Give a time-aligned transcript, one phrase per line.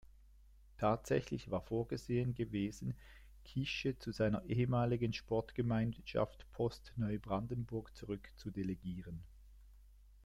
[0.77, 2.95] Tatsächlich war vorgesehen gewesen,
[3.43, 9.23] Kische zu seiner ehemaligen Sportgemeinschaft Post Neubrandenburg zurück zu delegieren.